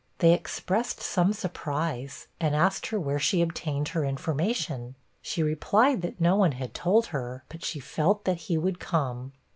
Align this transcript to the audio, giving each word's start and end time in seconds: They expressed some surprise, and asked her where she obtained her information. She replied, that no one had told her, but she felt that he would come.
They 0.17 0.33
expressed 0.33 0.99
some 0.99 1.31
surprise, 1.31 2.25
and 2.39 2.55
asked 2.55 2.87
her 2.87 2.99
where 2.99 3.19
she 3.19 3.39
obtained 3.43 3.89
her 3.89 4.03
information. 4.03 4.95
She 5.21 5.43
replied, 5.43 6.01
that 6.01 6.19
no 6.19 6.35
one 6.35 6.53
had 6.53 6.73
told 6.73 7.05
her, 7.13 7.43
but 7.49 7.63
she 7.63 7.79
felt 7.79 8.25
that 8.25 8.37
he 8.49 8.57
would 8.57 8.79
come. 8.79 9.33